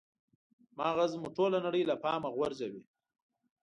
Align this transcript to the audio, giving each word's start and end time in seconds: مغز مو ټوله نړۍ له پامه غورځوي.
مغز 0.77 1.11
مو 1.21 1.27
ټوله 1.35 1.57
نړۍ 1.65 1.83
له 1.89 1.95
پامه 2.03 2.29
غورځوي. 2.35 2.81